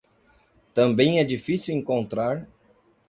Também 0.73 1.19
é 1.19 1.23
difícil 1.23 1.75
encontrar 1.75 2.47